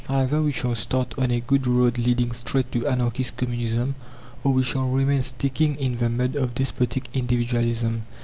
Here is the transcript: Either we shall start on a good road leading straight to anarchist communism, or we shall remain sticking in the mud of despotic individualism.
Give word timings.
Either 0.09 0.41
we 0.41 0.51
shall 0.51 0.73
start 0.73 1.13
on 1.19 1.29
a 1.29 1.39
good 1.41 1.67
road 1.67 1.95
leading 1.99 2.31
straight 2.31 2.71
to 2.71 2.87
anarchist 2.87 3.37
communism, 3.37 3.93
or 4.43 4.51
we 4.51 4.63
shall 4.63 4.89
remain 4.89 5.21
sticking 5.21 5.75
in 5.75 5.97
the 5.97 6.09
mud 6.09 6.35
of 6.35 6.55
despotic 6.55 7.07
individualism. 7.13 8.01